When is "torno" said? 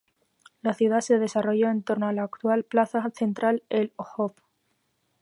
1.83-2.07